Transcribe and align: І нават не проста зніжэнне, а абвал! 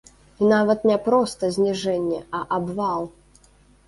І 0.43 0.47
нават 0.51 0.79
не 0.91 0.95
проста 1.07 1.49
зніжэнне, 1.57 2.19
а 2.39 2.39
абвал! 2.57 3.07